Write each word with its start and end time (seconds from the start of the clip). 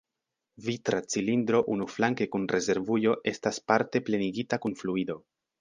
Vitra 0.67 1.01
cilindro 1.15 1.59
unuflanke 1.75 2.27
kun 2.37 2.49
rezervujo 2.57 3.15
estas 3.35 3.63
parte 3.73 4.03
plenigita 4.09 4.65
kun 4.65 4.79
fluido. 4.85 5.23